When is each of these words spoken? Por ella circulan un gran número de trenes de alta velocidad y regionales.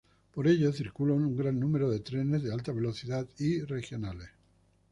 Por 0.33 0.47
ella 0.47 0.73
circulan 0.73 1.17
un 1.21 1.35
gran 1.35 1.59
número 1.59 1.87
de 1.91 1.99
trenes 1.99 2.41
de 2.41 2.51
alta 2.51 2.71
velocidad 2.71 3.27
y 3.37 3.61
regionales. 3.61 4.31